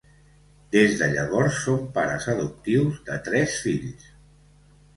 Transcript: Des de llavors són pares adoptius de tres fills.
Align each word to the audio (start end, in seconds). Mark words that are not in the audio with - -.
Des 0.75 0.95
de 1.01 1.09
llavors 1.11 1.59
són 1.67 1.85
pares 1.99 2.27
adoptius 2.35 2.99
de 3.13 3.21
tres 3.31 3.57
fills. 3.67 4.13